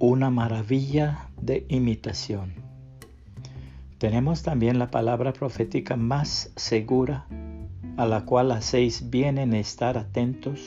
[0.00, 2.54] una maravilla de imitación.
[3.98, 7.26] Tenemos también la palabra profética más segura,
[7.96, 10.60] a la cual hacéis bien en estar atentos,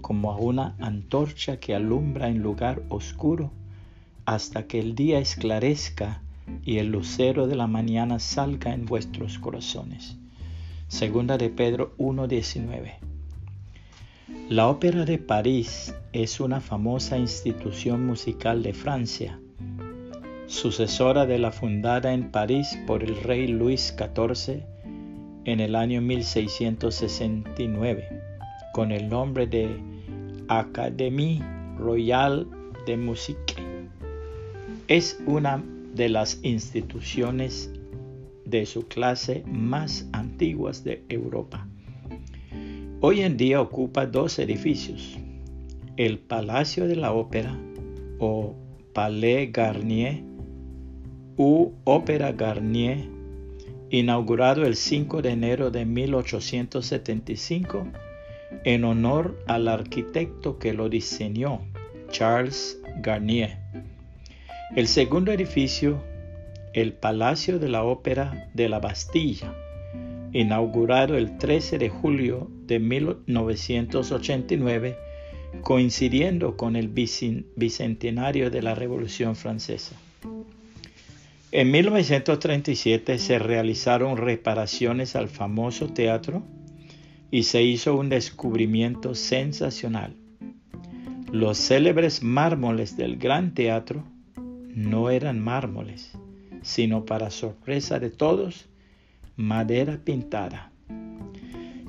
[0.00, 3.52] como a una antorcha que alumbra en lugar oscuro,
[4.24, 6.22] hasta que el día esclarezca
[6.64, 10.16] y el lucero de la mañana salga en vuestros corazones.
[10.88, 12.94] Segunda de Pedro 1.19.
[14.48, 19.38] La Ópera de París es una famosa institución musical de Francia,
[20.46, 24.62] sucesora de la fundada en París por el rey Luis XIV
[25.44, 28.08] en el año 1669,
[28.72, 29.78] con el nombre de
[30.48, 31.42] Académie
[31.76, 32.46] Royale
[32.86, 33.56] de Musique.
[34.88, 37.70] Es una de las instituciones
[38.46, 41.68] de su clase más antiguas de Europa.
[43.02, 45.15] Hoy en día ocupa dos edificios,
[45.96, 47.56] el Palacio de la Ópera
[48.18, 48.54] o
[48.92, 50.22] Palais Garnier
[51.36, 53.08] u Ópera Garnier,
[53.90, 57.86] inaugurado el 5 de enero de 1875
[58.64, 61.60] en honor al arquitecto que lo diseñó,
[62.10, 63.58] Charles Garnier.
[64.74, 66.02] El segundo edificio,
[66.72, 69.54] el Palacio de la Ópera de la Bastilla,
[70.32, 75.05] inaugurado el 13 de julio de 1989,
[75.62, 79.96] coincidiendo con el bicentenario de la Revolución Francesa.
[81.52, 86.42] En 1937 se realizaron reparaciones al famoso teatro
[87.30, 90.14] y se hizo un descubrimiento sensacional.
[91.32, 94.04] Los célebres mármoles del Gran Teatro
[94.74, 96.12] no eran mármoles,
[96.62, 98.68] sino para sorpresa de todos,
[99.36, 100.70] madera pintada.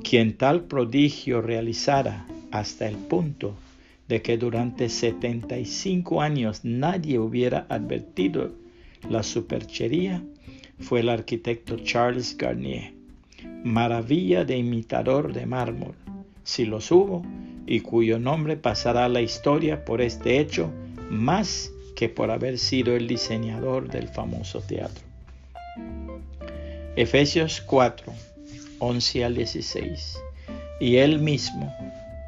[0.04, 2.26] Quien tal prodigio realizara
[2.60, 3.56] hasta el punto
[4.08, 8.52] de que durante 75 años nadie hubiera advertido
[9.10, 10.23] la superchería,
[10.80, 12.94] fue el arquitecto Charles Garnier,
[13.64, 15.96] maravilla de imitador de mármol,
[16.44, 17.23] si los hubo,
[17.66, 20.72] y cuyo nombre pasará a la historia por este hecho
[21.10, 25.04] más que por haber sido el diseñador del famoso teatro.
[26.96, 28.14] Efesios 4,
[28.80, 30.20] 11 al 16.
[30.80, 31.73] Y él mismo,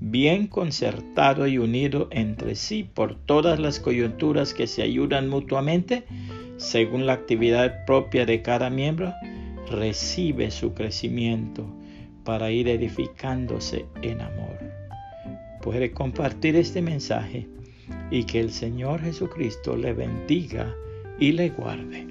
[0.00, 6.04] bien concertado y unido entre sí por todas las coyunturas que se ayudan mutuamente,
[6.56, 9.12] según la actividad propia de cada miembro,
[9.70, 11.66] recibe su crecimiento
[12.24, 14.58] para ir edificándose en amor.
[15.62, 17.48] Puede compartir este mensaje
[18.10, 20.74] y que el Señor Jesucristo le bendiga
[21.18, 22.06] y le guarde.